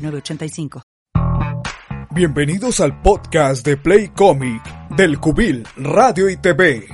[0.00, 0.82] 906985.
[2.12, 4.62] Bienvenidos al podcast de Play Comic
[4.96, 6.88] del Cubil Radio y TV.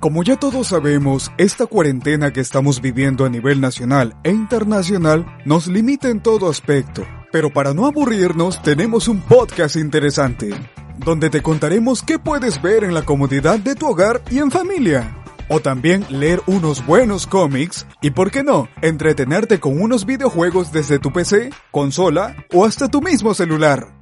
[0.00, 5.66] Como ya todos sabemos, esta cuarentena que estamos viviendo a nivel nacional e internacional nos
[5.66, 10.50] limita en todo aspecto, pero para no aburrirnos tenemos un podcast interesante,
[10.98, 15.25] donde te contaremos qué puedes ver en la comodidad de tu hogar y en familia.
[15.48, 20.98] O también leer unos buenos cómics y, por qué no, entretenerte con unos videojuegos desde
[20.98, 23.92] tu PC, consola o hasta tu mismo celular.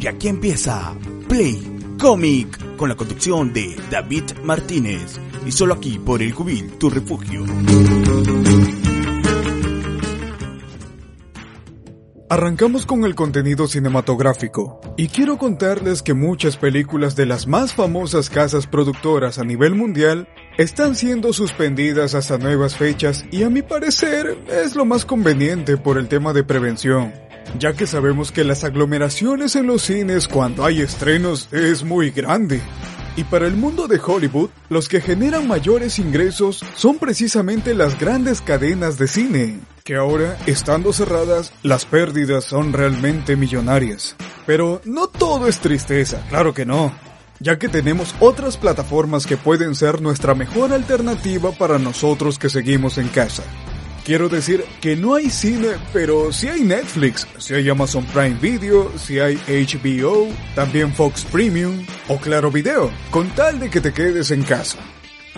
[0.00, 0.94] Y aquí empieza
[1.28, 6.90] Play Comic con la conducción de David Martínez y solo aquí por el Cubil, tu
[6.90, 7.44] refugio.
[12.34, 18.28] Arrancamos con el contenido cinematográfico y quiero contarles que muchas películas de las más famosas
[18.28, 20.26] casas productoras a nivel mundial
[20.58, 25.96] están siendo suspendidas hasta nuevas fechas y a mi parecer es lo más conveniente por
[25.96, 27.12] el tema de prevención,
[27.60, 32.60] ya que sabemos que las aglomeraciones en los cines cuando hay estrenos es muy grande.
[33.14, 38.40] Y para el mundo de Hollywood, los que generan mayores ingresos son precisamente las grandes
[38.40, 44.16] cadenas de cine, que ahora, estando cerradas, las pérdidas son realmente millonarias.
[44.46, 46.90] Pero no todo es tristeza, claro que no,
[47.38, 52.96] ya que tenemos otras plataformas que pueden ser nuestra mejor alternativa para nosotros que seguimos
[52.96, 53.42] en casa.
[54.06, 58.90] Quiero decir que no hay cine, pero sí hay Netflix, si hay Amazon Prime Video,
[58.96, 64.30] si hay HBO, también Fox Premium o Claro Video, con tal de que te quedes
[64.30, 64.78] en casa.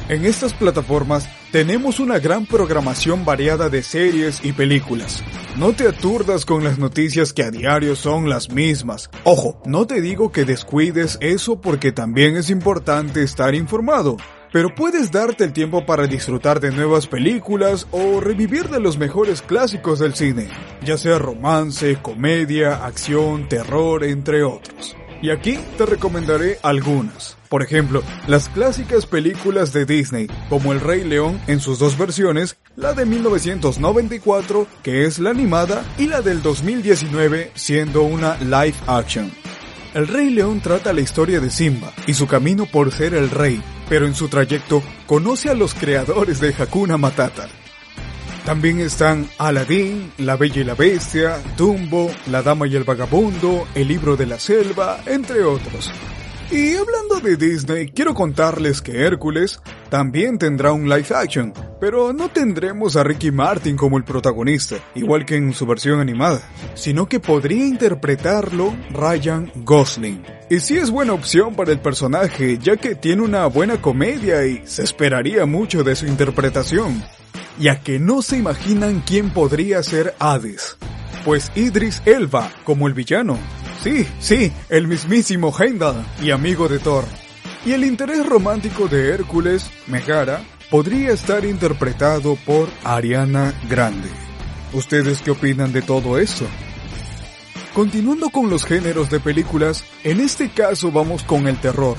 [0.08, 5.20] En estas plataformas tenemos una gran programación variada de series y películas.
[5.56, 9.10] No te aturdas con las noticias que a diario son las mismas.
[9.24, 14.16] Ojo, no te digo que descuides eso porque también es importante estar informado
[14.52, 19.42] pero puedes darte el tiempo para disfrutar de nuevas películas o revivir de los mejores
[19.42, 20.48] clásicos del cine,
[20.82, 24.96] ya sea romance, comedia, acción, terror, entre otros.
[25.20, 27.35] Y aquí te recomendaré algunas.
[27.48, 32.56] Por ejemplo, las clásicas películas de Disney, como El Rey León en sus dos versiones,
[32.76, 39.32] la de 1994, que es la animada, y la del 2019, siendo una live action.
[39.94, 43.62] El Rey León trata la historia de Simba y su camino por ser el rey,
[43.88, 47.48] pero en su trayecto conoce a los creadores de Hakuna Matata.
[48.44, 53.88] También están Aladdin, La Bella y la Bestia, Dumbo, La Dama y el Vagabundo, El
[53.88, 55.90] Libro de la Selva, entre otros.
[56.48, 62.28] Y hablando de Disney, quiero contarles que Hércules también tendrá un live action, pero no
[62.28, 66.40] tendremos a Ricky Martin como el protagonista, igual que en su versión animada,
[66.74, 70.22] sino que podría interpretarlo Ryan Gosling.
[70.48, 74.62] Y sí es buena opción para el personaje, ya que tiene una buena comedia y
[74.66, 77.02] se esperaría mucho de su interpretación.
[77.58, 80.76] Ya que no se imaginan quién podría ser Hades.
[81.24, 83.36] Pues Idris Elba como el villano,
[83.82, 87.04] Sí, sí, el mismísimo Heimdall y amigo de Thor.
[87.64, 94.08] Y el interés romántico de Hércules, Megara, podría estar interpretado por Ariana Grande.
[94.72, 96.46] ¿Ustedes qué opinan de todo esto?
[97.74, 101.96] Continuando con los géneros de películas, en este caso vamos con el terror.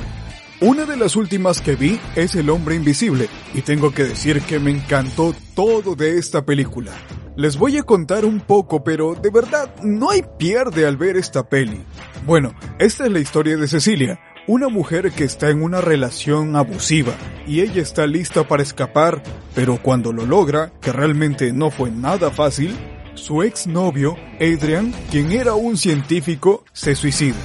[0.59, 4.59] Una de las últimas que vi es El hombre invisible, y tengo que decir que
[4.59, 6.93] me encantó todo de esta película.
[7.37, 11.47] Les voy a contar un poco, pero de verdad no hay pierde al ver esta
[11.47, 11.83] peli.
[12.25, 17.13] Bueno, esta es la historia de Cecilia, una mujer que está en una relación abusiva
[17.45, 19.21] y ella está lista para escapar,
[19.53, 22.75] pero cuando lo logra, que realmente no fue nada fácil,
[23.13, 27.37] su exnovio, Adrian, quien era un científico, se suicida.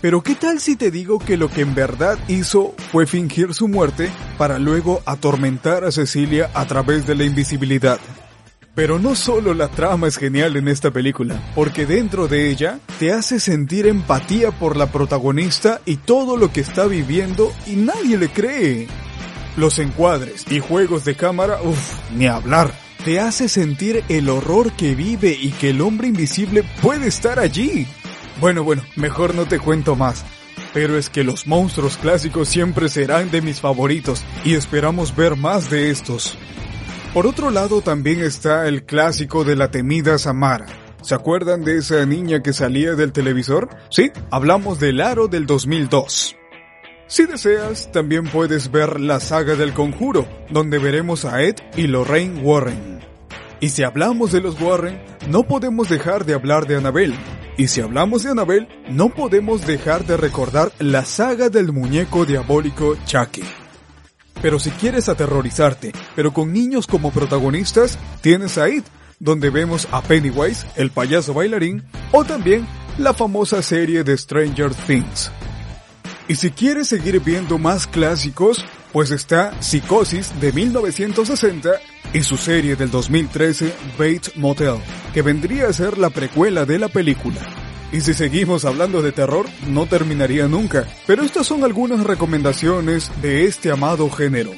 [0.00, 3.68] Pero ¿qué tal si te digo que lo que en verdad hizo fue fingir su
[3.68, 8.00] muerte para luego atormentar a Cecilia a través de la invisibilidad?
[8.74, 13.12] Pero no solo la trama es genial en esta película, porque dentro de ella te
[13.12, 18.30] hace sentir empatía por la protagonista y todo lo que está viviendo y nadie le
[18.30, 18.88] cree.
[19.58, 22.72] Los encuadres y juegos de cámara, uff, ni hablar.
[23.04, 27.86] Te hace sentir el horror que vive y que el hombre invisible puede estar allí.
[28.40, 30.24] Bueno, bueno, mejor no te cuento más.
[30.72, 35.68] Pero es que los monstruos clásicos siempre serán de mis favoritos y esperamos ver más
[35.68, 36.38] de estos.
[37.12, 40.66] Por otro lado también está el clásico de la temida Samara,
[41.02, 43.68] ¿Se acuerdan de esa niña que salía del televisor?
[43.90, 46.36] Sí, hablamos del Aro del 2002.
[47.08, 52.40] Si deseas, también puedes ver la saga del conjuro, donde veremos a Ed y Lorraine
[52.40, 53.00] Warren.
[53.58, 57.18] Y si hablamos de los Warren, no podemos dejar de hablar de Annabelle.
[57.58, 62.96] Y si hablamos de Annabelle, no podemos dejar de recordar la saga del muñeco diabólico
[63.06, 63.42] Chucky.
[64.42, 68.84] Pero si quieres aterrorizarte, pero con niños como protagonistas, tienes a It,
[69.20, 72.66] donde vemos a Pennywise, el payaso bailarín, o también
[72.98, 75.30] la famosa serie de Stranger Things.
[76.26, 81.70] Y si quieres seguir viendo más clásicos, pues está Psicosis de 1960
[82.12, 84.76] y su serie del 2013 Bates Motel,
[85.14, 87.61] que vendría a ser la precuela de la película.
[87.92, 93.44] Y si seguimos hablando de terror, no terminaría nunca, pero estas son algunas recomendaciones de
[93.44, 94.50] este amado género.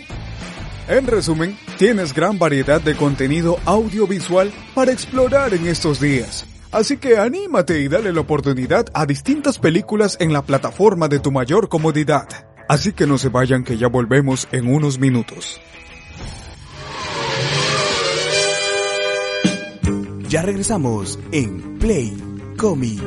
[0.87, 6.47] En resumen, tienes gran variedad de contenido audiovisual para explorar en estos días.
[6.71, 11.33] Así que anímate y dale la oportunidad a distintas películas en la plataforma de tu
[11.33, 12.29] mayor comodidad.
[12.69, 15.61] Así que no se vayan que ya volvemos en unos minutos.
[20.29, 23.03] Ya regresamos en Play Comic.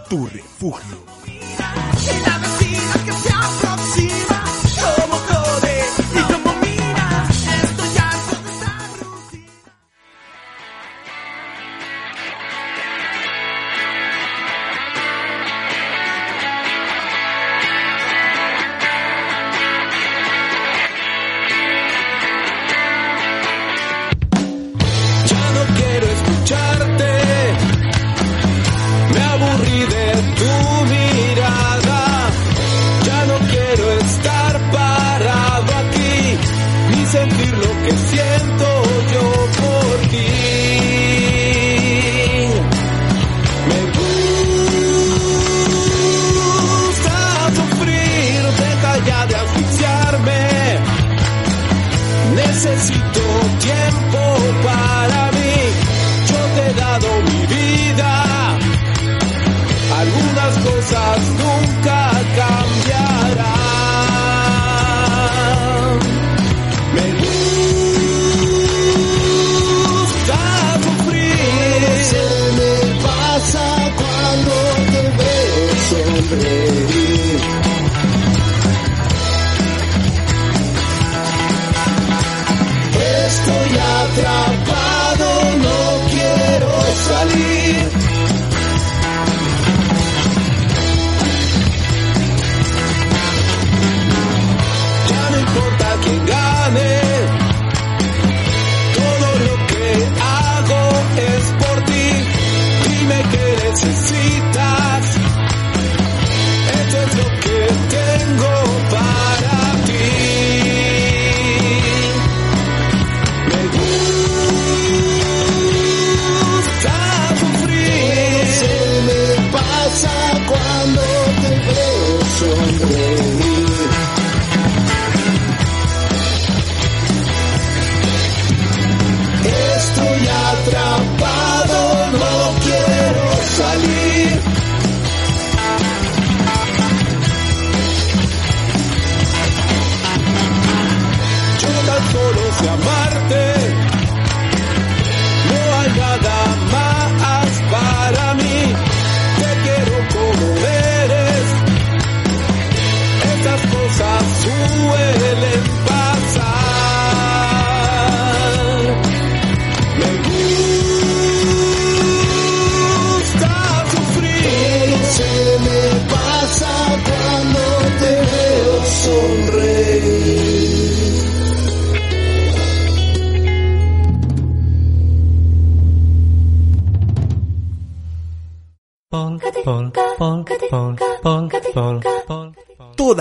[0.09, 1.05] tu refugio.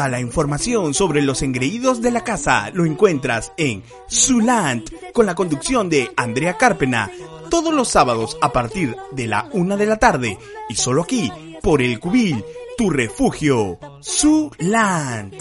[0.08, 5.88] La información sobre los engreídos de la casa lo encuentras en Zuland con la conducción
[5.88, 7.10] de Andrea Carpena
[7.50, 10.38] todos los sábados a partir de la una de la tarde
[10.68, 12.42] y solo aquí por el Cubil,
[12.78, 15.34] tu refugio, su land.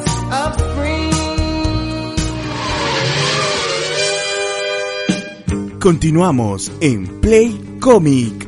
[5.79, 8.46] Continuamos en Play Comic.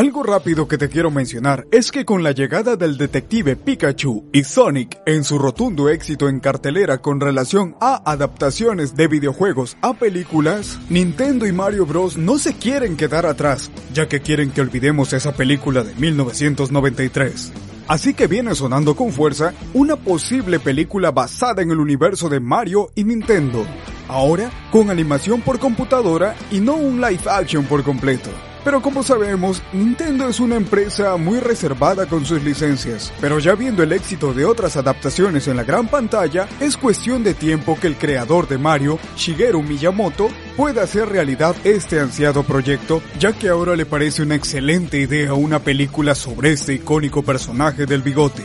[0.00, 4.44] Algo rápido que te quiero mencionar es que con la llegada del detective Pikachu y
[4.44, 10.78] Sonic en su rotundo éxito en cartelera con relación a adaptaciones de videojuegos a películas,
[10.88, 15.34] Nintendo y Mario Bros no se quieren quedar atrás, ya que quieren que olvidemos esa
[15.34, 17.52] película de 1993.
[17.86, 22.90] Así que viene sonando con fuerza una posible película basada en el universo de Mario
[22.94, 23.66] y Nintendo.
[24.08, 28.30] Ahora con animación por computadora y no un live action por completo.
[28.62, 33.82] Pero como sabemos, Nintendo es una empresa muy reservada con sus licencias, pero ya viendo
[33.82, 37.96] el éxito de otras adaptaciones en la gran pantalla, es cuestión de tiempo que el
[37.96, 43.86] creador de Mario, Shigeru Miyamoto, pueda hacer realidad este ansiado proyecto, ya que ahora le
[43.86, 48.44] parece una excelente idea una película sobre este icónico personaje del bigote.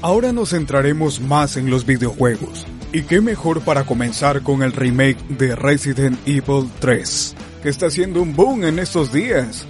[0.00, 2.66] Ahora nos centraremos más en los videojuegos.
[2.92, 8.22] Y qué mejor para comenzar con el remake de Resident Evil 3 que está haciendo
[8.22, 9.66] un boom en estos días.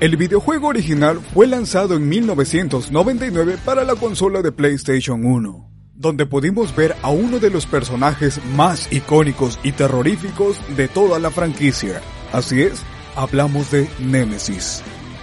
[0.00, 6.76] El videojuego original fue lanzado en 1999 para la consola de PlayStation 1, donde pudimos
[6.76, 12.02] ver a uno de los personajes más icónicos y terroríficos de toda la franquicia.
[12.32, 12.82] Así es,
[13.14, 14.82] hablamos de Nemesis.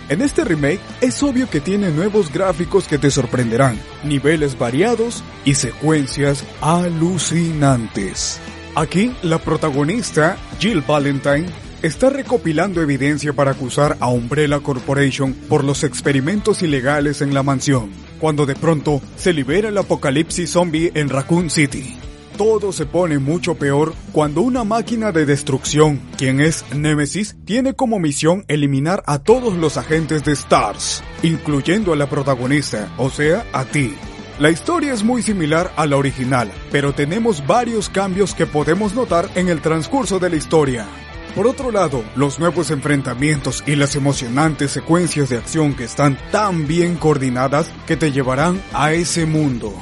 [0.09, 5.55] En este remake es obvio que tiene nuevos gráficos que te sorprenderán, niveles variados y
[5.55, 8.39] secuencias alucinantes.
[8.75, 11.45] Aquí la protagonista, Jill Valentine,
[11.83, 17.91] está recopilando evidencia para acusar a Umbrella Corporation por los experimentos ilegales en la mansión,
[18.19, 21.97] cuando de pronto se libera el apocalipsis zombie en Raccoon City.
[22.37, 27.99] Todo se pone mucho peor cuando una máquina de destrucción, quien es Nemesis, tiene como
[27.99, 33.65] misión eliminar a todos los agentes de STARS, incluyendo a la protagonista, o sea, a
[33.65, 33.93] ti.
[34.39, 39.29] La historia es muy similar a la original, pero tenemos varios cambios que podemos notar
[39.35, 40.87] en el transcurso de la historia.
[41.35, 46.67] Por otro lado, los nuevos enfrentamientos y las emocionantes secuencias de acción que están tan
[46.67, 49.73] bien coordinadas que te llevarán a ese mundo.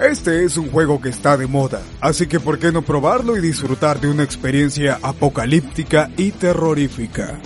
[0.00, 3.40] Este es un juego que está de moda, así que ¿por qué no probarlo y
[3.40, 7.38] disfrutar de una experiencia apocalíptica y terrorífica?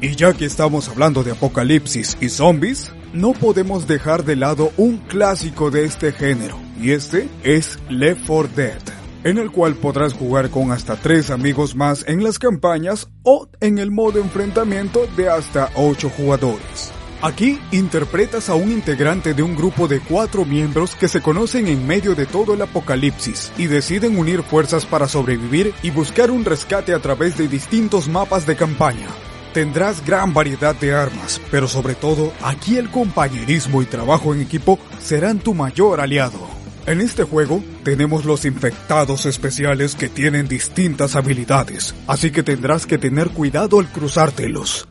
[0.00, 4.98] Y ya que estamos hablando de apocalipsis y zombies, no podemos dejar de lado un
[4.98, 10.50] clásico de este género, y este es Left 4 Dead en el cual podrás jugar
[10.50, 15.70] con hasta tres amigos más en las campañas o en el modo enfrentamiento de hasta
[15.74, 16.92] 8 jugadores.
[17.20, 21.84] Aquí interpretas a un integrante de un grupo de cuatro miembros que se conocen en
[21.84, 26.94] medio de todo el apocalipsis y deciden unir fuerzas para sobrevivir y buscar un rescate
[26.94, 29.08] a través de distintos mapas de campaña.
[29.52, 34.78] Tendrás gran variedad de armas, pero sobre todo aquí el compañerismo y trabajo en equipo
[35.00, 36.57] serán tu mayor aliado.
[36.88, 42.96] En este juego tenemos los infectados especiales que tienen distintas habilidades, así que tendrás que
[42.96, 44.88] tener cuidado al cruzártelos.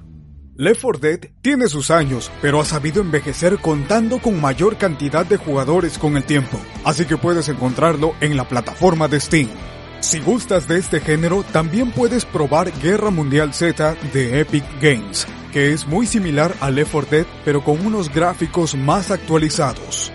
[0.53, 5.37] Left 4 Dead tiene sus años, pero ha sabido envejecer contando con mayor cantidad de
[5.37, 9.49] jugadores con el tiempo, así que puedes encontrarlo en la plataforma de Steam.
[9.99, 15.73] Si gustas de este género, también puedes probar Guerra Mundial Z de Epic Games, que
[15.73, 20.11] es muy similar a Left 4 Dead, pero con unos gráficos más actualizados.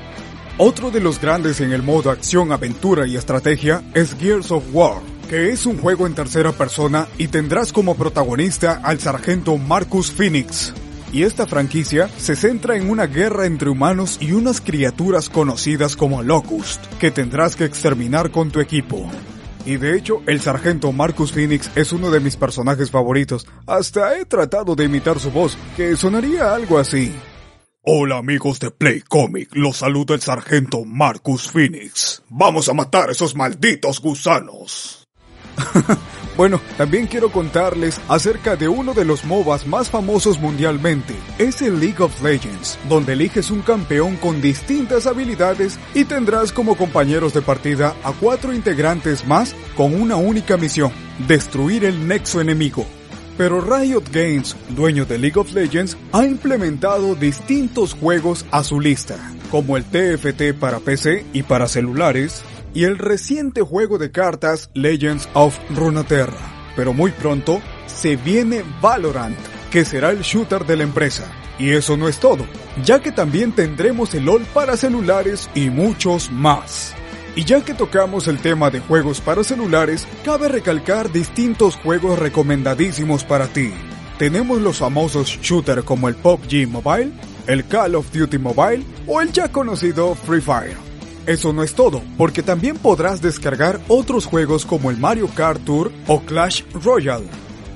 [0.59, 5.01] Otro de los grandes en el modo acción, aventura y estrategia es Gears of War,
[5.31, 10.75] que es un juego en tercera persona y tendrás como protagonista al sargento Marcus Phoenix.
[11.11, 16.23] Y esta franquicia se centra en una guerra entre humanos y unas criaturas conocidas como
[16.23, 19.09] Locust, que tendrás que exterminar con tu equipo.
[19.65, 23.47] Y de hecho, el sargento Marcus Phoenix es uno de mis personajes favoritos.
[23.67, 27.15] Hasta he tratado de imitar su voz, que sonaría algo así.
[27.85, 32.23] Hola amigos de Play Comic, los saluda el sargento Marcus Phoenix.
[32.29, 35.09] Vamos a matar a esos malditos gusanos.
[36.35, 41.15] Bueno, también quiero contarles acerca de uno de los MOBAs más famosos mundialmente.
[41.37, 46.75] Es el League of Legends, donde eliges un campeón con distintas habilidades y tendrás como
[46.75, 50.91] compañeros de partida a cuatro integrantes más con una única misión,
[51.29, 52.87] destruir el nexo enemigo.
[53.39, 59.17] Pero Riot Games, dueño de League of Legends, ha implementado distintos juegos a su lista,
[59.51, 62.43] como el TFT para PC y para celulares,
[62.75, 66.73] y el reciente juego de cartas Legends of Runeterra.
[66.77, 69.39] Pero muy pronto se viene Valorant,
[69.71, 71.31] que será el shooter de la empresa.
[71.59, 72.47] Y eso no es todo,
[72.85, 76.95] ya que también tendremos el LOL para celulares y muchos más.
[77.35, 83.25] Y ya que tocamos el tema de juegos para celulares, cabe recalcar distintos juegos recomendadísimos
[83.25, 83.73] para ti.
[84.19, 87.13] Tenemos los famosos shooters como el PUBG Mobile,
[87.47, 90.77] el Call of Duty Mobile o el ya conocido Free Fire.
[91.27, 95.91] Eso no es todo, porque también podrás descargar otros juegos como el Mario Kart Tour
[96.09, 97.29] o Clash Royale.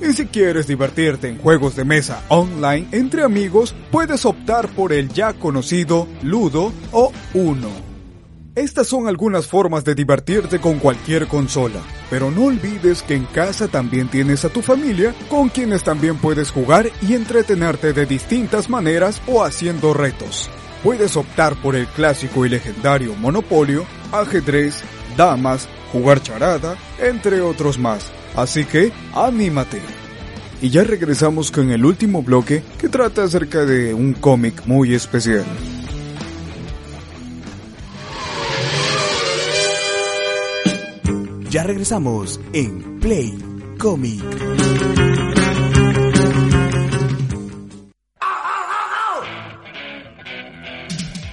[0.02, 5.08] Y si quieres divertirte en juegos de mesa online entre amigos, puedes optar por el
[5.08, 7.85] ya conocido Ludo o Uno.
[8.56, 13.68] Estas son algunas formas de divertirte con cualquier consola, pero no olvides que en casa
[13.68, 19.20] también tienes a tu familia con quienes también puedes jugar y entretenerte de distintas maneras
[19.26, 20.48] o haciendo retos.
[20.82, 24.82] Puedes optar por el clásico y legendario Monopolio, ajedrez,
[25.18, 28.10] damas, jugar charada, entre otros más.
[28.34, 29.82] Así que, anímate.
[30.62, 35.44] Y ya regresamos con el último bloque que trata acerca de un cómic muy especial.
[41.56, 43.32] Ya regresamos en Play
[43.78, 44.22] Comic.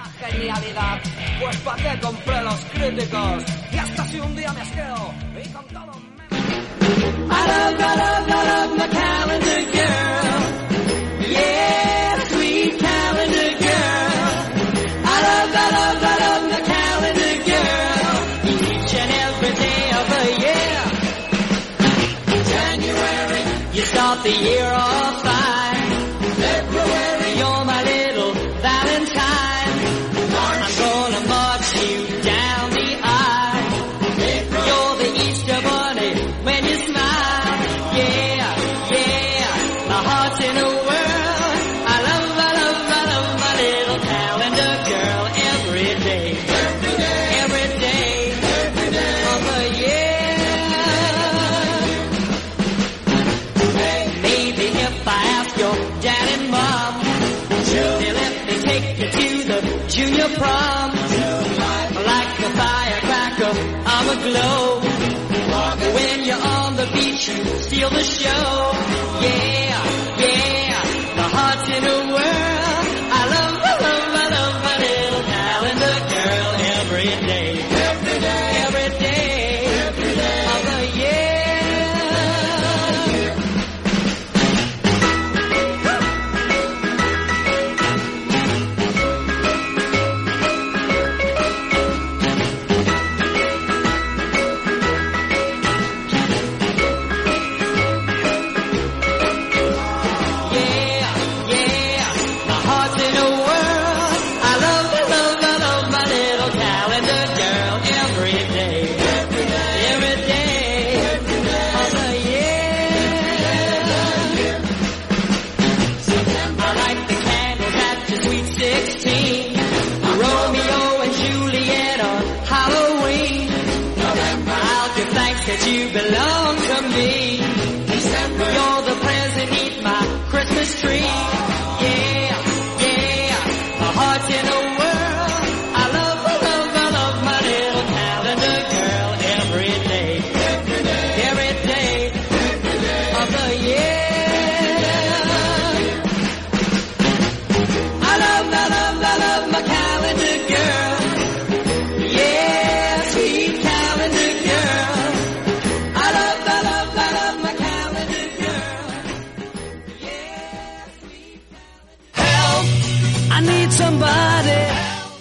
[1.40, 3.42] Pues qué compré los críticos.
[3.72, 4.61] Y hasta si un día me...
[7.27, 10.42] I love, I love, I love my calendar girl.
[11.31, 11.84] Yeah,
[24.25, 24.93] the year
[60.38, 60.90] prom.
[62.11, 63.53] Like a firecracker,
[63.87, 64.81] I'm a glow.
[65.94, 67.31] When you're on the beach,
[67.66, 68.73] steal the show.
[69.23, 69.85] Yeah,
[70.18, 70.83] yeah,
[71.16, 72.54] the heart's in a whirl.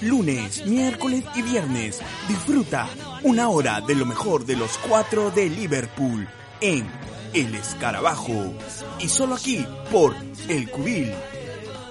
[0.04, 2.00] Lunes, miércoles y viernes.
[2.28, 2.88] Disfruta
[3.24, 6.28] una hora de lo mejor de los cuatro de Liverpool
[6.62, 6.88] en
[7.34, 8.54] El Escarabajo.
[9.00, 10.16] Y solo aquí por
[10.48, 11.12] El Cubil.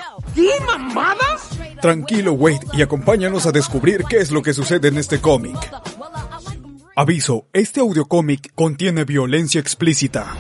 [1.81, 5.57] Tranquilo, Wade, y acompáñanos a descubrir qué es lo que sucede en este cómic.
[6.95, 10.37] Aviso, este audiocómic contiene violencia explícita.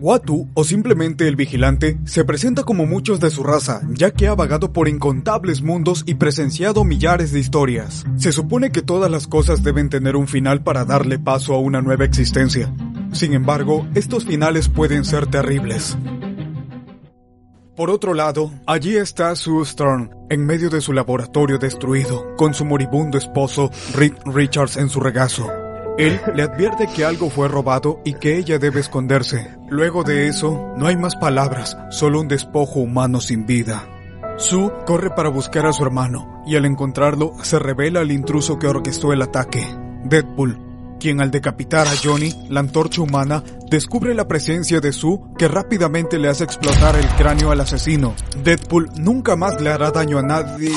[0.00, 4.34] Watu, o simplemente el vigilante, se presenta como muchos de su raza, ya que ha
[4.34, 8.04] vagado por incontables mundos y presenciado millares de historias.
[8.16, 11.82] Se supone que todas las cosas deben tener un final para darle paso a una
[11.82, 12.72] nueva existencia.
[13.12, 15.98] Sin embargo, estos finales pueden ser terribles.
[17.76, 22.64] Por otro lado, allí está Sue Stern, en medio de su laboratorio destruido, con su
[22.64, 25.46] moribundo esposo, Rick Richards, en su regazo.
[26.00, 29.54] Él le advierte que algo fue robado y que ella debe esconderse.
[29.68, 33.86] Luego de eso, no hay más palabras, solo un despojo humano sin vida.
[34.38, 38.66] Sue corre para buscar a su hermano y al encontrarlo se revela al intruso que
[38.66, 39.62] orquestó el ataque,
[40.04, 40.69] Deadpool,
[41.00, 46.18] quien al decapitar a Johnny, la antorcha humana, descubre la presencia de Sue que rápidamente
[46.18, 48.14] le hace explotar el cráneo al asesino.
[48.44, 50.70] Deadpool nunca más le hará daño a nadie.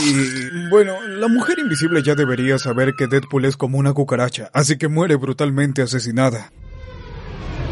[0.71, 4.87] Bueno, la mujer invisible ya debería saber que Deadpool es como una cucaracha, así que
[4.87, 6.51] muere brutalmente asesinada.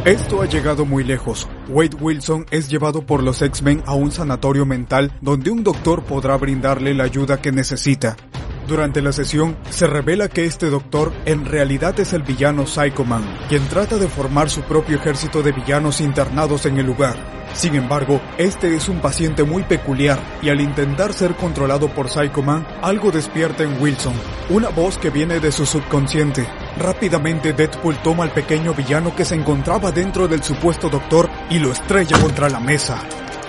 [0.05, 1.47] Esto ha llegado muy lejos.
[1.69, 6.37] Wade Wilson es llevado por los X-Men a un sanatorio mental donde un doctor podrá
[6.37, 8.17] brindarle la ayuda que necesita.
[8.67, 13.23] Durante la sesión, se revela que este doctor en realidad es el villano Psycho Man,
[13.49, 17.41] quien trata de formar su propio ejército de villanos internados en el lugar.
[17.53, 22.41] Sin embargo, este es un paciente muy peculiar y al intentar ser controlado por Psycho
[22.41, 24.13] Man, algo despierta en Wilson,
[24.49, 26.47] una voz que viene de su subconsciente.
[26.77, 31.71] Rápidamente Deadpool toma al pequeño villano que se encontraba dentro del supuesto doctor y lo
[31.71, 33.01] estrella contra la mesa.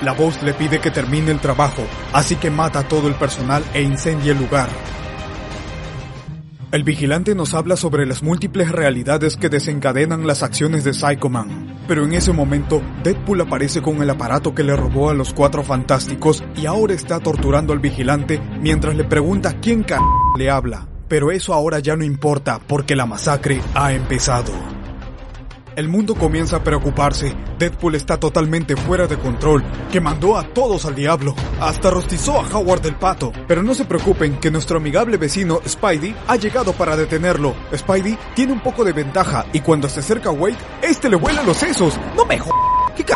[0.02, 3.62] La voz le pide que termine el trabajo, así que mata a todo el personal
[3.72, 4.68] e incendia el lugar.
[6.72, 11.84] El vigilante nos habla sobre las múltiples realidades que desencadenan las acciones de Psycho Man.
[11.86, 15.62] Pero en ese momento, Deadpool aparece con el aparato que le robó a los cuatro
[15.62, 19.94] fantásticos y ahora está torturando al vigilante mientras le pregunta quién c
[20.36, 20.88] le habla.
[21.06, 24.81] Pero eso ahora ya no importa porque la masacre ha empezado.
[25.74, 27.34] El mundo comienza a preocuparse.
[27.58, 31.34] Deadpool está totalmente fuera de control, que mandó a todos al diablo.
[31.60, 33.32] Hasta rostizó a Howard del Pato.
[33.48, 37.54] Pero no se preocupen que nuestro amigable vecino Spidey ha llegado para detenerlo.
[37.74, 41.42] Spidey tiene un poco de ventaja y cuando se acerca a Wade, este le vuela
[41.42, 41.98] los sesos.
[42.16, 42.50] No me jo...
[42.94, 43.14] ¿Qué c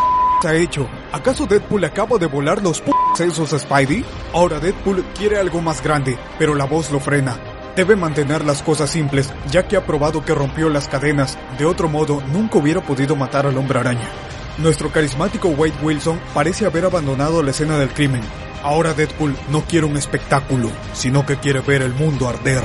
[0.49, 0.89] ha hecho?
[1.13, 4.03] ¿Acaso Deadpool acaba de volar los p sesos a Spidey?
[4.33, 7.37] Ahora Deadpool quiere algo más grande, pero la voz lo frena.
[7.77, 11.39] Debe mantener las cosas simples, ya que ha probado que rompió las cadenas.
[11.59, 14.09] De otro modo, nunca hubiera podido matar al hombre araña.
[14.57, 18.23] Nuestro carismático Wade Wilson parece haber abandonado la escena del crimen.
[18.63, 22.65] Ahora Deadpool no quiere un espectáculo, sino que quiere ver el mundo arder.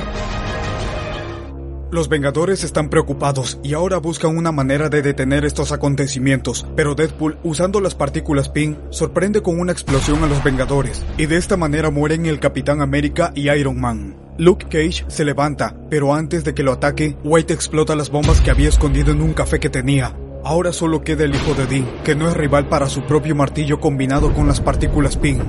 [1.90, 7.36] Los Vengadores están preocupados y ahora buscan una manera de detener estos acontecimientos, pero Deadpool,
[7.42, 11.90] usando las partículas PIN, sorprende con una explosión a los Vengadores, y de esta manera
[11.90, 14.21] mueren el Capitán América y Iron Man.
[14.38, 18.50] Luke Cage se levanta, pero antes de que lo ataque, White explota las bombas que
[18.50, 20.16] había escondido en un café que tenía.
[20.42, 23.78] Ahora solo queda el hijo de Dean, que no es rival para su propio martillo
[23.78, 25.42] combinado con las partículas PIN.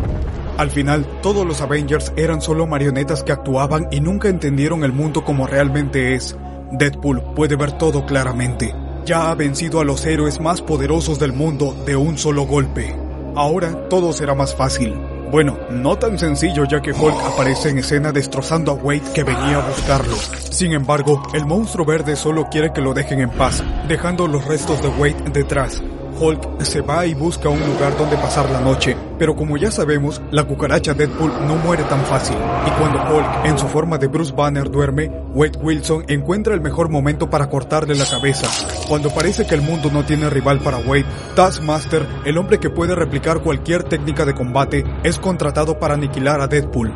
[0.58, 5.24] Al final, todos los Avengers eran solo marionetas que actuaban y nunca entendieron el mundo
[5.24, 6.36] como realmente es.
[6.74, 8.76] Deadpool puede ver todo claramente.
[9.06, 12.93] Ya ha vencido a los héroes más poderosos del mundo de un solo golpe.
[13.36, 14.93] Ahora todo será más fácil.
[15.34, 19.58] Bueno, no tan sencillo ya que Hulk aparece en escena destrozando a Wade que venía
[19.58, 20.15] a buscarlo.
[20.52, 24.84] Sin embargo, el monstruo verde solo quiere que lo dejen en paz, dejando los restos
[24.84, 25.82] de Wade detrás.
[26.24, 30.22] Hulk se va y busca un lugar donde pasar la noche, pero como ya sabemos,
[30.32, 32.38] la cucaracha Deadpool no muere tan fácil.
[32.66, 36.88] Y cuando Hulk, en su forma de Bruce Banner, duerme, Wade Wilson encuentra el mejor
[36.88, 38.48] momento para cortarle la cabeza.
[38.88, 41.06] Cuando parece que el mundo no tiene rival para Wade,
[41.36, 46.48] Taskmaster, el hombre que puede replicar cualquier técnica de combate, es contratado para aniquilar a
[46.48, 46.94] Deadpool.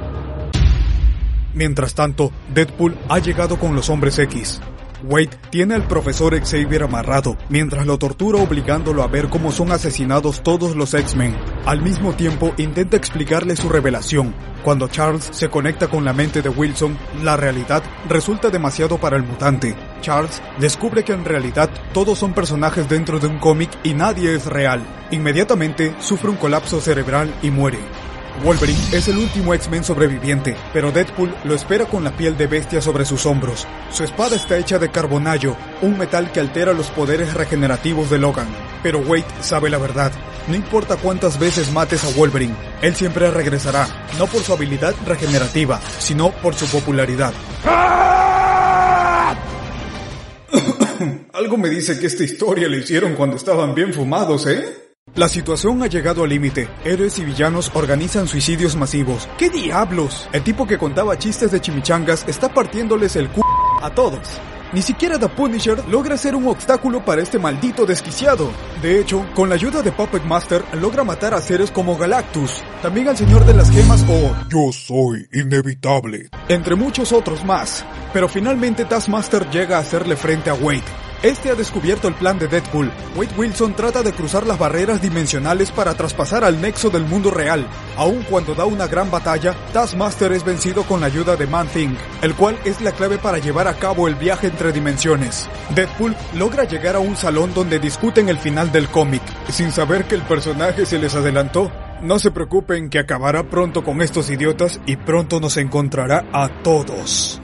[1.53, 4.61] Mientras tanto, Deadpool ha llegado con los hombres X.
[5.03, 10.41] Wade tiene al profesor Xavier amarrado, mientras lo tortura obligándolo a ver cómo son asesinados
[10.41, 11.35] todos los X-Men.
[11.65, 14.33] Al mismo tiempo intenta explicarle su revelación.
[14.63, 19.23] Cuando Charles se conecta con la mente de Wilson, la realidad resulta demasiado para el
[19.23, 19.75] mutante.
[20.01, 24.45] Charles descubre que en realidad todos son personajes dentro de un cómic y nadie es
[24.45, 24.81] real.
[25.11, 27.79] Inmediatamente sufre un colapso cerebral y muere.
[28.43, 32.81] Wolverine es el último X-Men sobreviviente, pero Deadpool lo espera con la piel de bestia
[32.81, 33.65] sobre sus hombros.
[33.91, 38.47] Su espada está hecha de carbonallo, un metal que altera los poderes regenerativos de Logan.
[38.83, 40.11] Pero Wade sabe la verdad.
[40.47, 45.81] No importa cuántas veces mates a Wolverine, él siempre regresará, no por su habilidad regenerativa,
[45.99, 47.33] sino por su popularidad.
[51.33, 54.86] Algo me dice que esta historia la hicieron cuando estaban bien fumados, ¿eh?
[55.17, 56.69] La situación ha llegado al límite.
[56.85, 59.27] Héroes y villanos organizan suicidios masivos.
[59.39, 60.29] ¿Qué diablos?
[60.31, 63.41] El tipo que contaba chistes de chimichangas está partiéndoles el cu
[63.81, 64.39] a todos.
[64.73, 68.51] Ni siquiera The Punisher logra ser un obstáculo para este maldito desquiciado.
[68.83, 73.07] De hecho, con la ayuda de Puppet Master logra matar a seres como Galactus, también
[73.07, 77.83] al Señor de las Gemas o Yo soy inevitable, entre muchos otros más.
[78.13, 80.83] Pero finalmente Taskmaster llega a hacerle frente a Wade,
[81.23, 82.91] este ha descubierto el plan de Deadpool.
[83.15, 87.67] Wade Wilson trata de cruzar las barreras dimensionales para traspasar al nexo del mundo real.
[87.97, 92.35] Aun cuando da una gran batalla, Taskmaster es vencido con la ayuda de Man-Thing, el
[92.35, 95.47] cual es la clave para llevar a cabo el viaje entre dimensiones.
[95.73, 100.15] Deadpool logra llegar a un salón donde discuten el final del cómic, sin saber que
[100.15, 101.71] el personaje se les adelantó.
[102.01, 107.41] No se preocupen que acabará pronto con estos idiotas y pronto nos encontrará a todos.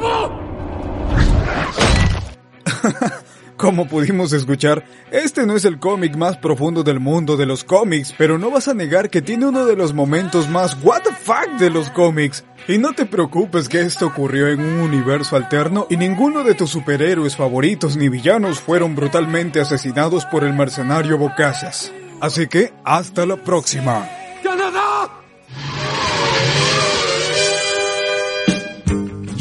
[3.56, 8.12] Como pudimos escuchar, este no es el cómic más profundo del mundo de los cómics,
[8.18, 11.48] pero no vas a negar que tiene uno de los momentos más what the fuck
[11.58, 12.44] de los cómics.
[12.66, 16.70] Y no te preocupes que esto ocurrió en un universo alterno y ninguno de tus
[16.70, 21.92] superhéroes favoritos ni villanos fueron brutalmente asesinados por el mercenario Bocachas.
[22.20, 24.08] Así que, hasta la próxima.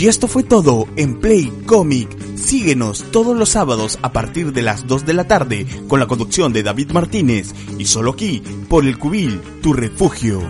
[0.03, 2.09] Y esto fue todo en Play Comic.
[2.35, 6.51] Síguenos todos los sábados a partir de las 2 de la tarde con la conducción
[6.51, 10.41] de David Martínez y solo aquí por el Cubil, tu refugio.